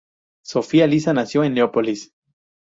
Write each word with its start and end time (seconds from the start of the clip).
Zofia 0.43 0.87
Lissa 0.87 1.13
nació 1.13 1.43
en 1.43 1.53
Leópolis. 1.53 2.11